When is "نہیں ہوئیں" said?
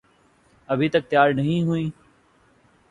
1.31-1.89